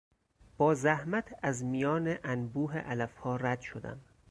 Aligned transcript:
با 0.57 0.75
زحمت 0.75 1.35
از 1.41 1.63
میان 1.63 2.17
انبوه 2.23 2.77
علفها 2.77 3.35
رد 3.35 3.61
شدم. 3.61 3.99